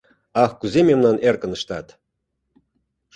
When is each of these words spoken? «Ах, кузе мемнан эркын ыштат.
«Ах, 0.43 0.51
кузе 0.59 0.79
мемнан 0.89 1.17
эркын 1.27 1.51
ыштат. 1.57 1.87